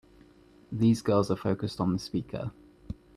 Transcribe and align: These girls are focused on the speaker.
These 0.71 1.03
girls 1.03 1.29
are 1.29 1.35
focused 1.35 1.79
on 1.79 1.93
the 1.93 1.99
speaker. 1.99 2.49